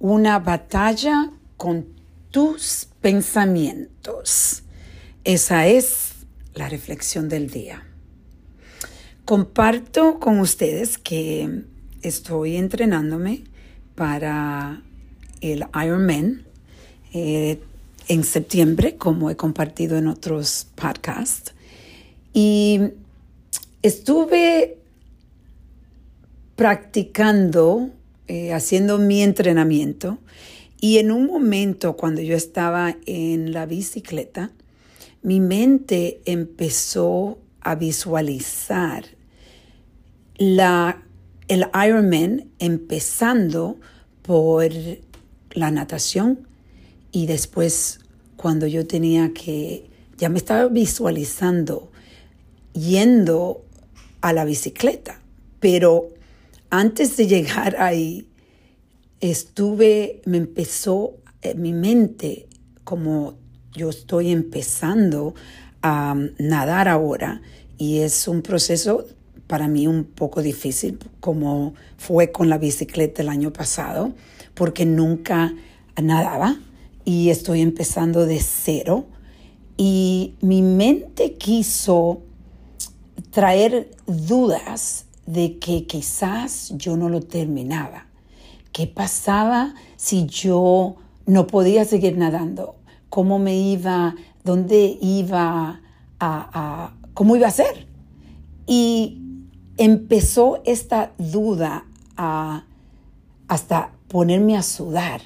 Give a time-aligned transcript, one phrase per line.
[0.00, 1.86] una batalla con
[2.30, 4.64] tus pensamientos.
[5.22, 6.14] Esa es
[6.54, 7.86] la reflexión del día.
[9.24, 11.64] Comparto con ustedes que
[12.02, 13.44] estoy entrenándome
[13.94, 14.82] para
[15.40, 16.44] el Ironman
[17.12, 17.60] eh,
[18.08, 21.54] en septiembre, como he compartido en otros podcasts.
[22.32, 22.80] Y
[23.82, 24.78] estuve
[26.56, 27.90] practicando,
[28.30, 30.18] eh, haciendo mi entrenamiento.
[30.80, 34.52] Y en un momento, cuando yo estaba en la bicicleta,
[35.20, 39.04] mi mente empezó a visualizar
[40.36, 41.02] la,
[41.48, 43.80] el Ironman empezando
[44.22, 44.70] por
[45.50, 46.46] la natación
[47.10, 47.98] y después
[48.36, 51.90] cuando yo tenía que, ya me estaba visualizando
[52.74, 53.64] yendo
[54.20, 55.20] a la bicicleta,
[55.58, 56.19] pero
[56.70, 58.28] antes de llegar ahí,
[59.20, 62.48] estuve, me empezó, eh, mi mente,
[62.84, 63.34] como
[63.72, 65.34] yo estoy empezando
[65.82, 67.42] a nadar ahora,
[67.76, 69.06] y es un proceso
[69.46, 74.12] para mí un poco difícil, como fue con la bicicleta el año pasado,
[74.54, 75.54] porque nunca
[76.00, 76.56] nadaba
[77.04, 79.06] y estoy empezando de cero.
[79.76, 82.22] Y mi mente quiso
[83.30, 88.06] traer dudas de que quizás yo no lo terminaba.
[88.72, 92.76] ¿Qué pasaba si yo no podía seguir nadando?
[93.08, 94.14] ¿Cómo me iba?
[94.44, 95.80] ¿Dónde iba
[96.18, 97.86] a, cómo iba a ser?
[98.66, 99.18] Y
[99.76, 101.84] empezó esta duda
[102.16, 102.64] a
[103.48, 105.22] hasta ponerme a sudar.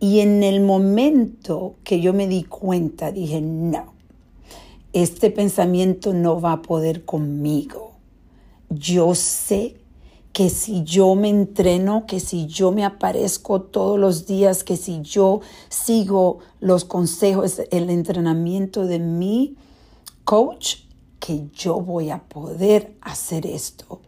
[0.00, 3.92] Y en el momento que yo me di cuenta, dije, no,
[4.92, 7.85] este pensamiento no va a poder conmigo.
[8.70, 9.76] Yo sé
[10.32, 15.00] que si yo me entreno, que si yo me aparezco todos los días, que si
[15.00, 19.56] yo sigo los consejos, el entrenamiento de mi
[20.24, 20.80] coach,
[21.18, 24.00] que yo voy a poder hacer esto.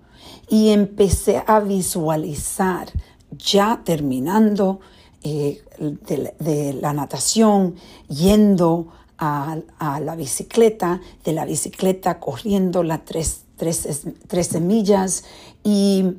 [0.50, 2.88] Y empecé a visualizar,
[3.30, 4.80] ya terminando
[5.22, 7.74] eh, de, la natación,
[8.08, 15.24] yendo a, la bicicleta, de la bicicleta corriendo las tres, tres, semillas
[15.62, 16.14] y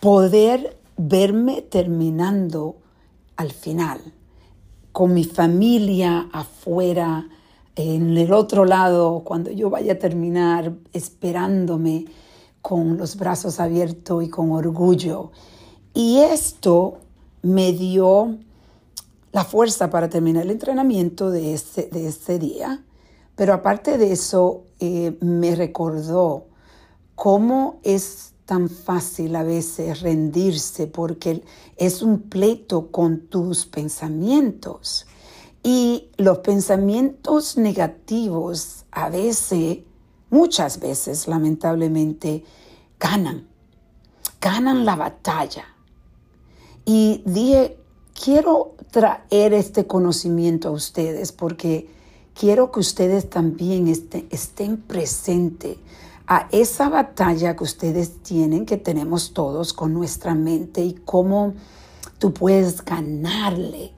[0.00, 2.76] poder verme terminando
[3.36, 4.00] al final,
[4.92, 7.28] con mi familia afuera,
[7.76, 12.06] en el otro lado, cuando yo vaya a terminar, esperándome
[12.60, 15.30] con los brazos abiertos y con orgullo.
[15.94, 16.98] Y esto
[17.42, 18.36] me dio
[19.32, 22.82] la fuerza para terminar el entrenamiento de este, de este día,
[23.36, 26.49] pero aparte de eso, eh, me recordó
[27.20, 31.44] cómo es tan fácil a veces rendirse porque
[31.76, 35.06] es un pleito con tus pensamientos.
[35.62, 39.80] Y los pensamientos negativos a veces,
[40.30, 42.42] muchas veces lamentablemente,
[42.98, 43.46] ganan,
[44.40, 45.66] ganan la batalla.
[46.86, 47.76] Y dije,
[48.14, 51.86] quiero traer este conocimiento a ustedes porque
[52.32, 55.76] quiero que ustedes también estén, estén presentes
[56.30, 61.54] a esa batalla que ustedes tienen, que tenemos todos con nuestra mente y cómo
[62.18, 63.92] tú puedes ganarle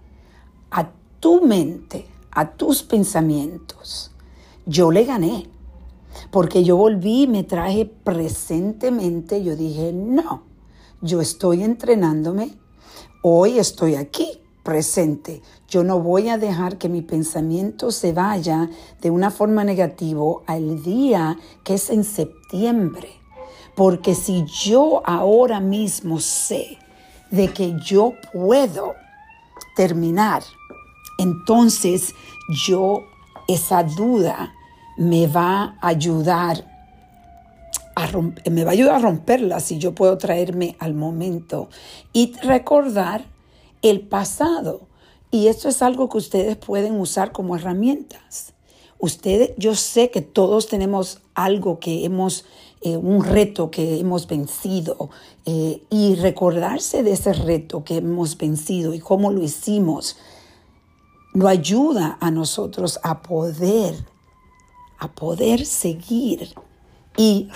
[0.70, 0.90] a
[1.20, 4.12] tu mente, a tus pensamientos.
[4.64, 5.50] Yo le gané,
[6.30, 10.44] porque yo volví y me traje presentemente, yo dije, no,
[11.02, 12.56] yo estoy entrenándome,
[13.22, 15.42] hoy estoy aquí, presente.
[15.68, 20.82] Yo no voy a dejar que mi pensamiento se vaya de una forma negativa al
[20.82, 23.08] día que es en septiembre.
[23.74, 26.78] Porque si yo ahora mismo sé
[27.30, 28.94] de que yo puedo
[29.74, 30.42] terminar
[31.22, 32.14] entonces
[32.48, 33.04] yo,
[33.48, 34.54] esa duda
[34.96, 36.70] me va a ayudar
[37.94, 38.08] a
[38.50, 41.68] me va a ayudar a romperla si yo puedo traerme al momento
[42.12, 43.24] y recordar
[43.82, 44.88] el pasado.
[45.30, 48.54] Y esto es algo que ustedes pueden usar como herramientas.
[48.98, 52.44] Ustedes, yo sé que todos tenemos algo que hemos,
[52.82, 55.10] eh, un reto que hemos vencido
[55.44, 60.16] eh, y recordarse de ese reto que hemos vencido y cómo lo hicimos
[61.32, 63.94] lo ayuda a nosotros a poder,
[64.98, 66.54] a poder seguir
[67.16, 67.48] y,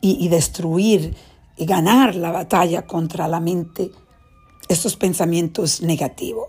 [0.00, 1.14] y, destruir
[1.56, 3.90] y ganar la batalla contra la mente,
[4.72, 6.48] esos pensamientos negativos.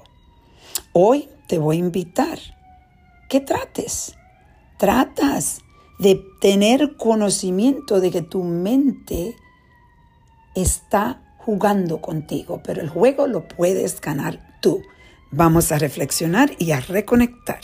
[0.94, 2.40] Hoy te voy a invitar
[3.30, 4.16] que trates,
[4.78, 5.60] tratas
[6.00, 9.36] de tener conocimiento de que tu mente
[10.56, 14.82] está jugando contigo, pero el juego lo puedes ganar tú.
[15.32, 17.62] Vamos a reflexionar y a reconectar.